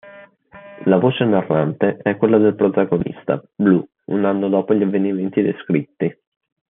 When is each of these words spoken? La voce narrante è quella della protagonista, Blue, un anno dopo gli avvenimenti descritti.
La 0.87 0.97
voce 0.97 1.23
narrante 1.25 1.97
è 1.97 2.17
quella 2.17 2.39
della 2.39 2.55
protagonista, 2.55 3.39
Blue, 3.53 3.87
un 4.05 4.25
anno 4.25 4.49
dopo 4.49 4.73
gli 4.73 4.81
avvenimenti 4.81 5.43
descritti. 5.43 6.17